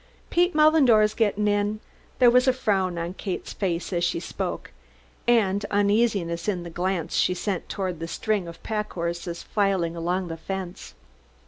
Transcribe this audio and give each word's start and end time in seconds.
"Pete 0.31 0.55
Mullendore's 0.55 1.13
gettin' 1.13 1.47
in." 1.47 1.79
There 2.17 2.31
was 2.31 2.47
a 2.47 2.53
frown 2.53 2.97
on 2.97 3.13
Kate's 3.13 3.53
face 3.53 3.93
as 3.93 4.03
she 4.03 4.19
spoke 4.19 4.71
and 5.27 5.63
uneasiness 5.65 6.47
in 6.47 6.63
the 6.63 6.71
glance 6.71 7.13
she 7.13 7.35
sent 7.35 7.69
toward 7.69 7.99
the 7.99 8.07
string 8.07 8.47
of 8.47 8.63
pack 8.63 8.93
horses 8.93 9.43
filing 9.43 9.95
along 9.95 10.27
the 10.27 10.37
fence. 10.37 10.95